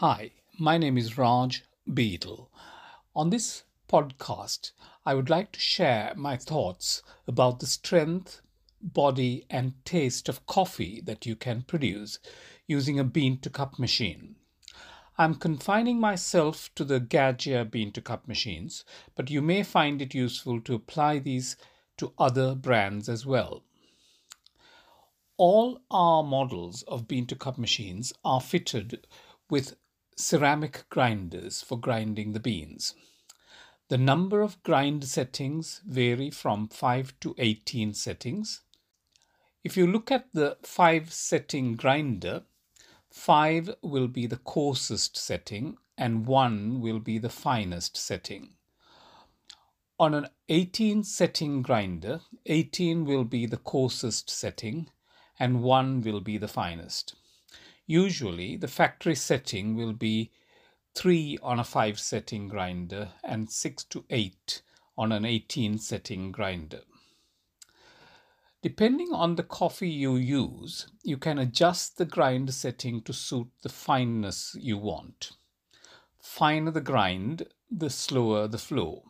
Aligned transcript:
Hi, 0.00 0.32
my 0.58 0.76
name 0.76 0.98
is 0.98 1.16
Raj 1.16 1.64
Beadle. 1.90 2.50
On 3.14 3.30
this 3.30 3.62
podcast, 3.88 4.72
I 5.06 5.14
would 5.14 5.30
like 5.30 5.52
to 5.52 5.58
share 5.58 6.12
my 6.14 6.36
thoughts 6.36 7.02
about 7.26 7.60
the 7.60 7.66
strength, 7.66 8.42
body, 8.82 9.46
and 9.48 9.72
taste 9.86 10.28
of 10.28 10.44
coffee 10.44 11.00
that 11.06 11.24
you 11.24 11.34
can 11.34 11.62
produce 11.62 12.18
using 12.66 12.98
a 12.98 13.04
bean 13.04 13.38
to 13.38 13.48
cup 13.48 13.78
machine. 13.78 14.36
I'm 15.16 15.34
confining 15.34 15.98
myself 15.98 16.68
to 16.74 16.84
the 16.84 17.00
Gaggia 17.00 17.64
bean 17.64 17.90
to 17.92 18.02
cup 18.02 18.28
machines, 18.28 18.84
but 19.14 19.30
you 19.30 19.40
may 19.40 19.62
find 19.62 20.02
it 20.02 20.12
useful 20.12 20.60
to 20.60 20.74
apply 20.74 21.20
these 21.20 21.56
to 21.96 22.12
other 22.18 22.54
brands 22.54 23.08
as 23.08 23.24
well. 23.24 23.64
All 25.38 25.80
our 25.90 26.22
models 26.22 26.82
of 26.82 27.08
bean 27.08 27.26
to 27.28 27.34
cup 27.34 27.56
machines 27.56 28.12
are 28.22 28.42
fitted 28.42 29.06
with 29.48 29.74
ceramic 30.16 30.84
grinders 30.88 31.60
for 31.60 31.78
grinding 31.78 32.32
the 32.32 32.40
beans. 32.40 32.94
The 33.88 33.98
number 33.98 34.40
of 34.40 34.62
grind 34.62 35.04
settings 35.04 35.82
vary 35.86 36.30
from 36.30 36.68
5 36.68 37.20
to 37.20 37.34
18 37.38 37.92
settings. 37.94 38.62
If 39.62 39.76
you 39.76 39.86
look 39.86 40.10
at 40.10 40.32
the 40.32 40.56
5 40.62 41.12
setting 41.12 41.76
grinder, 41.76 42.44
5 43.10 43.76
will 43.82 44.08
be 44.08 44.26
the 44.26 44.38
coarsest 44.38 45.16
setting 45.16 45.76
and 45.98 46.26
1 46.26 46.80
will 46.80 46.98
be 46.98 47.18
the 47.18 47.30
finest 47.30 47.96
setting. 47.96 48.54
On 49.98 50.14
an 50.14 50.28
18 50.48 51.04
setting 51.04 51.62
grinder, 51.62 52.20
18 52.46 53.04
will 53.04 53.24
be 53.24 53.46
the 53.46 53.56
coarsest 53.56 54.28
setting 54.30 54.90
and 55.38 55.62
1 55.62 56.00
will 56.00 56.20
be 56.20 56.38
the 56.38 56.48
finest. 56.48 57.14
Usually, 57.86 58.56
the 58.56 58.68
factory 58.68 59.14
setting 59.14 59.76
will 59.76 59.92
be 59.92 60.32
3 60.94 61.38
on 61.42 61.60
a 61.60 61.64
5 61.64 62.00
setting 62.00 62.48
grinder 62.48 63.12
and 63.22 63.50
6 63.50 63.84
to 63.84 64.04
8 64.10 64.62
on 64.98 65.12
an 65.12 65.24
18 65.24 65.78
setting 65.78 66.32
grinder. 66.32 66.82
Depending 68.62 69.12
on 69.12 69.36
the 69.36 69.44
coffee 69.44 69.88
you 69.88 70.16
use, 70.16 70.88
you 71.04 71.16
can 71.16 71.38
adjust 71.38 71.98
the 71.98 72.04
grind 72.04 72.52
setting 72.52 73.02
to 73.02 73.12
suit 73.12 73.48
the 73.62 73.68
fineness 73.68 74.56
you 74.58 74.76
want. 74.78 75.32
Finer 76.18 76.72
the 76.72 76.80
grind, 76.80 77.46
the 77.70 77.90
slower 77.90 78.48
the 78.48 78.58
flow. 78.58 79.04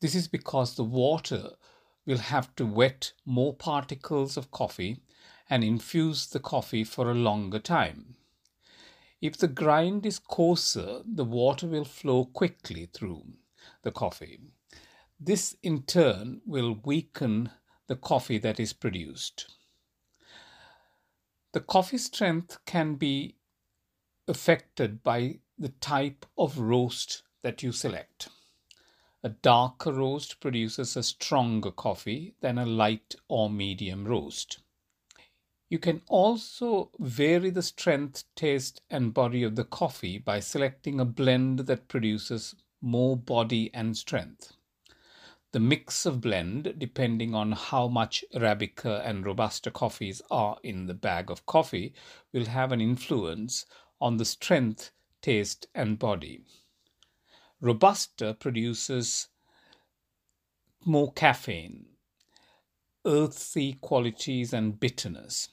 This 0.00 0.14
is 0.14 0.28
because 0.28 0.76
the 0.76 0.84
water 0.84 1.50
will 2.06 2.18
have 2.18 2.54
to 2.56 2.64
wet 2.64 3.12
more 3.24 3.54
particles 3.54 4.36
of 4.36 4.52
coffee 4.52 5.00
and 5.50 5.64
infuse 5.64 6.28
the 6.28 6.38
coffee 6.38 6.84
for 6.84 7.10
a 7.10 7.14
longer 7.14 7.58
time. 7.58 8.14
If 9.20 9.36
the 9.36 9.48
grind 9.48 10.06
is 10.06 10.18
coarser, 10.18 11.02
the 11.04 11.24
water 11.24 11.66
will 11.66 11.84
flow 11.84 12.24
quickly 12.24 12.86
through 12.86 13.24
the 13.82 13.90
coffee. 13.90 14.38
This 15.18 15.56
in 15.62 15.82
turn 15.82 16.40
will 16.46 16.78
weaken 16.82 17.50
the 17.88 17.96
coffee 17.96 18.38
that 18.38 18.58
is 18.58 18.72
produced. 18.72 19.50
The 21.52 21.60
coffee 21.60 21.98
strength 21.98 22.58
can 22.64 22.94
be 22.94 23.36
affected 24.28 25.02
by 25.02 25.40
the 25.58 25.68
type 25.68 26.24
of 26.38 26.58
roast 26.58 27.22
that 27.42 27.62
you 27.62 27.72
select. 27.72 28.28
A 29.22 29.28
darker 29.28 29.92
roast 29.92 30.40
produces 30.40 30.96
a 30.96 31.02
stronger 31.02 31.72
coffee 31.72 32.34
than 32.40 32.56
a 32.56 32.64
light 32.64 33.16
or 33.28 33.50
medium 33.50 34.06
roast. 34.06 34.60
You 35.70 35.78
can 35.78 36.02
also 36.08 36.90
vary 36.98 37.50
the 37.50 37.62
strength, 37.62 38.24
taste, 38.34 38.82
and 38.90 39.14
body 39.14 39.44
of 39.44 39.54
the 39.54 39.62
coffee 39.62 40.18
by 40.18 40.40
selecting 40.40 40.98
a 40.98 41.04
blend 41.04 41.60
that 41.60 41.86
produces 41.86 42.56
more 42.80 43.16
body 43.16 43.70
and 43.72 43.96
strength. 43.96 44.56
The 45.52 45.60
mix 45.60 46.06
of 46.06 46.20
blend, 46.20 46.74
depending 46.76 47.36
on 47.36 47.52
how 47.52 47.86
much 47.86 48.24
Arabica 48.34 49.00
and 49.06 49.24
Robusta 49.24 49.70
coffees 49.70 50.20
are 50.28 50.58
in 50.64 50.86
the 50.86 50.94
bag 50.94 51.30
of 51.30 51.46
coffee, 51.46 51.94
will 52.32 52.46
have 52.46 52.72
an 52.72 52.80
influence 52.80 53.64
on 54.00 54.16
the 54.16 54.24
strength, 54.24 54.90
taste, 55.22 55.68
and 55.72 56.00
body. 56.00 56.42
Robusta 57.60 58.34
produces 58.34 59.28
more 60.84 61.12
caffeine, 61.12 61.86
earthy 63.06 63.74
qualities, 63.74 64.52
and 64.52 64.80
bitterness. 64.80 65.48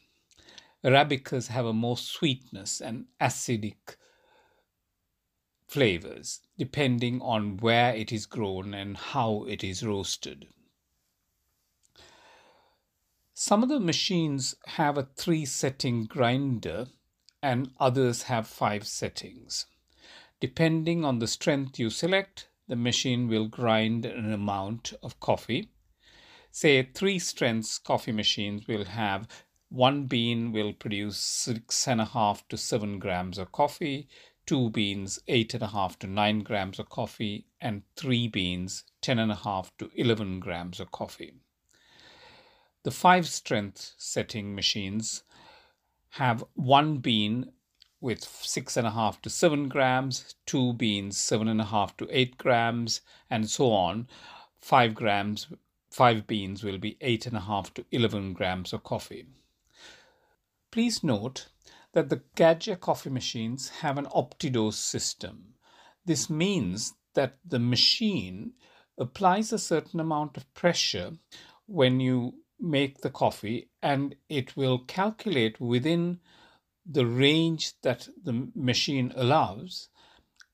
Arabicas 0.84 1.48
have 1.48 1.66
a 1.66 1.74
more 1.74 1.98
sweetness 1.98 2.82
and 2.82 3.06
acidic 3.20 3.96
flavors 5.68 6.42
depending 6.58 7.22
on 7.22 7.58
where 7.58 7.94
it 7.94 8.12
is 8.12 8.26
grown 8.26 8.74
and 8.74 8.98
how 8.98 9.44
it 9.46 9.64
is 9.64 9.84
roasted. 9.84 10.48
Some 13.34 13.64
of 13.64 13.70
the 13.70 13.80
machines 13.80 14.56
have 14.66 14.98
a 14.98 15.10
three 15.16 15.46
setting 15.46 16.06
grinder 16.06 16.88
and 17.42 17.72
others 17.80 18.24
have 18.24 18.48
five 18.48 18.88
settings. 18.88 19.68
Depending 20.40 21.06
on 21.06 21.20
the 21.20 21.28
strength 21.28 21.78
you 21.80 21.90
select, 21.90 22.48
the 22.68 22.76
machine 22.76 23.28
will 23.28 23.48
grind 23.48 24.06
an 24.06 24.32
amount 24.32 24.94
of 25.04 25.20
coffee. 25.20 25.70
Say 26.52 26.82
three 26.84 27.20
strengths 27.20 27.78
coffee 27.78 28.12
machines 28.12 28.68
will 28.68 28.86
have 28.86 29.28
one 29.70 30.06
bean 30.06 30.54
will 30.54 30.72
produce 30.72 31.18
six 31.18 31.88
and 31.90 32.00
a 32.00 32.06
half 32.06 32.48
to 32.48 32.58
seven 32.58 33.00
grams 33.00 33.38
of 33.38 33.52
coffee, 33.52 34.08
two 34.46 34.70
beans, 34.70 35.20
eight 35.28 35.54
and 35.54 35.62
a 35.62 35.68
half 35.68 36.00
to 36.00 36.08
nine 36.08 36.40
grams 36.40 36.80
of 36.80 36.88
coffee, 36.88 37.46
and 37.60 37.84
three 37.98 38.30
beans, 38.30 38.86
ten 39.02 39.20
and 39.20 39.32
a 39.32 39.36
half 39.36 39.76
to 39.78 39.92
11 39.96 40.40
grams 40.40 40.80
of 40.80 40.92
coffee. 40.92 41.34
The 42.84 42.92
five 42.92 43.28
strength 43.28 43.94
setting 43.98 44.56
machines 44.56 45.24
have 46.12 46.46
one 46.54 47.00
bean 47.00 47.52
with 48.00 48.24
six 48.24 48.78
and 48.78 48.88
a 48.88 48.92
half 48.92 49.22
to 49.24 49.30
seven 49.30 49.68
grams, 49.68 50.36
two 50.46 50.74
beans, 50.74 51.18
seven 51.18 51.50
and 51.50 51.60
a 51.60 51.66
half 51.66 51.98
to 51.98 52.08
eight 52.10 52.38
grams, 52.38 53.02
and 53.30 53.50
so 53.50 53.74
on. 53.74 54.08
Five 54.62 54.96
grams, 54.96 55.48
five 55.92 56.26
beans 56.26 56.64
will 56.64 56.78
be 56.78 56.98
eight 57.02 57.26
and 57.26 57.36
a 57.36 57.42
half 57.42 57.74
to 57.74 57.84
11 57.92 58.32
grams 58.32 58.72
of 58.72 58.84
coffee. 58.84 59.26
Please 60.78 61.04
note 61.04 61.48
that 61.94 62.10
the 62.10 62.22
Gaggia 62.36 62.80
coffee 62.80 63.10
machines 63.10 63.70
have 63.82 63.98
an 63.98 64.06
OptiDose 64.06 64.76
system. 64.76 65.56
This 66.06 66.30
means 66.30 66.94
that 67.16 67.40
the 67.44 67.58
machine 67.58 68.54
applies 68.96 69.52
a 69.52 69.58
certain 69.58 70.00
amount 70.00 70.38
of 70.38 70.54
pressure 70.54 71.14
when 71.66 72.00
you 72.00 72.44
make 72.60 73.02
the 73.02 73.10
coffee 73.10 73.72
and 73.82 74.18
it 74.30 74.56
will 74.56 74.78
calculate 74.78 75.60
within 75.60 76.20
the 76.86 77.08
range 77.08 77.74
that 77.82 78.08
the 78.22 78.52
machine 78.54 79.12
allows 79.16 79.90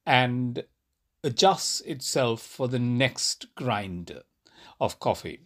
and 0.05 0.63
adjusts 1.21 1.81
itself 1.81 2.41
for 2.41 2.69
the 2.69 2.79
next 2.79 3.53
grinder 3.55 4.21
of 4.79 5.01
coffee. 5.01 5.41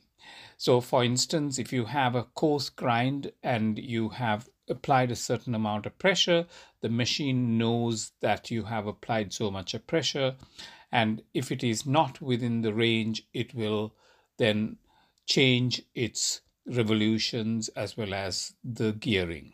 So, 0.57 0.81
for 0.81 1.03
instance, 1.03 1.59
if 1.59 1.71
you 1.71 1.85
have 1.85 2.15
a 2.15 2.23
coarse 2.23 2.69
grind 2.69 3.31
and 3.43 3.77
you 3.77 4.09
have 4.09 4.49
applied 4.69 5.11
a 5.11 5.15
certain 5.15 5.55
amount 5.55 5.85
of 5.85 5.97
pressure, 5.99 6.45
the 6.81 6.89
machine 6.89 7.57
knows 7.57 8.11
that 8.21 8.51
you 8.51 8.63
have 8.63 8.87
applied 8.87 9.33
so 9.33 9.51
much 9.51 9.73
of 9.73 9.87
pressure. 9.87 10.35
And 10.91 11.21
if 11.33 11.51
it 11.51 11.63
is 11.63 11.85
not 11.85 12.21
within 12.21 12.61
the 12.61 12.73
range, 12.73 13.27
it 13.33 13.53
will 13.53 13.93
then 14.37 14.77
change 15.25 15.81
its 15.93 16.41
revolutions 16.65 17.69
as 17.69 17.95
well 17.95 18.13
as 18.13 18.53
the 18.63 18.93
gearing. 18.93 19.53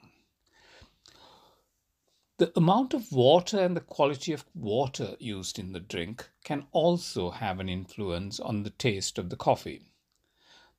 The 2.38 2.52
amount 2.58 2.94
of 2.94 3.12
water 3.12 3.60
and 3.60 3.76
the 3.76 3.82
quality 3.82 4.34
of 4.34 4.46
water 4.56 5.16
used 5.20 5.60
in 5.60 5.72
the 5.72 5.80
drink 5.80 6.30
can 6.44 6.66
also 6.72 7.30
have 7.30 7.60
an 7.60 7.70
influence 7.70 8.40
on 8.40 8.64
the 8.64 8.72
taste 8.72 9.18
of 9.18 9.30
the 9.30 9.36
coffee. 9.36 9.82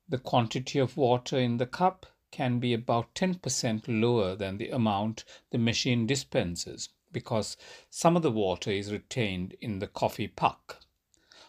The 0.07 0.19
quantity 0.19 0.79
of 0.79 0.97
water 0.97 1.39
in 1.39 1.57
the 1.57 1.65
cup 1.65 2.05
can 2.31 2.59
be 2.59 2.73
about 2.73 3.15
10% 3.15 3.83
lower 3.87 4.35
than 4.35 4.57
the 4.57 4.69
amount 4.69 5.23
the 5.51 5.57
machine 5.57 6.05
dispenses 6.05 6.89
because 7.11 7.55
some 7.89 8.17
of 8.17 8.21
the 8.21 8.31
water 8.31 8.69
is 8.69 8.91
retained 8.91 9.55
in 9.61 9.79
the 9.79 9.87
coffee 9.87 10.27
puck. 10.27 10.81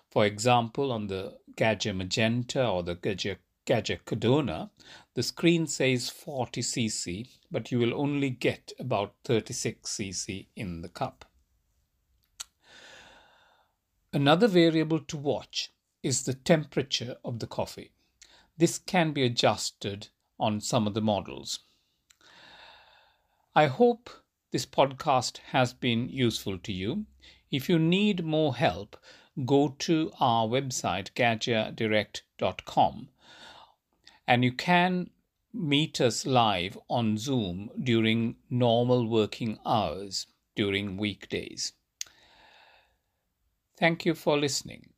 For 0.08 0.24
example, 0.24 0.92
on 0.92 1.08
the 1.08 1.38
Gaggia 1.56 1.92
Magenta 1.94 2.66
or 2.66 2.82
the 2.84 2.94
Gaggia, 2.94 3.38
Gaggia 3.66 3.98
Cadorna, 4.04 4.70
the 5.14 5.24
screen 5.24 5.66
says 5.66 6.08
40 6.08 6.62
cc, 6.62 7.28
but 7.50 7.72
you 7.72 7.80
will 7.80 8.00
only 8.00 8.30
get 8.30 8.72
about 8.78 9.16
36 9.24 9.90
cc 9.90 10.46
in 10.54 10.82
the 10.82 10.88
cup. 10.88 11.24
Another 14.12 14.46
variable 14.46 15.00
to 15.00 15.16
watch 15.16 15.72
is 16.02 16.22
the 16.22 16.34
temperature 16.34 17.16
of 17.24 17.40
the 17.40 17.46
coffee. 17.48 17.90
This 18.58 18.78
can 18.78 19.12
be 19.12 19.24
adjusted 19.24 20.08
on 20.38 20.60
some 20.60 20.86
of 20.86 20.94
the 20.94 21.00
models. 21.00 21.60
I 23.54 23.66
hope 23.66 24.10
this 24.50 24.66
podcast 24.66 25.38
has 25.52 25.72
been 25.72 26.08
useful 26.08 26.58
to 26.58 26.72
you. 26.72 27.06
If 27.50 27.68
you 27.68 27.78
need 27.78 28.24
more 28.24 28.56
help, 28.56 28.96
go 29.44 29.76
to 29.80 30.12
our 30.20 30.46
website 30.46 31.12
gaggiadirect.com 31.12 33.08
and 34.26 34.44
you 34.44 34.52
can 34.52 35.10
meet 35.52 36.00
us 36.00 36.26
live 36.26 36.78
on 36.88 37.16
Zoom 37.16 37.70
during 37.82 38.36
normal 38.50 39.06
working 39.06 39.58
hours 39.64 40.26
during 40.54 40.96
weekdays. 40.96 41.72
Thank 43.78 44.04
you 44.04 44.14
for 44.14 44.38
listening. 44.38 44.90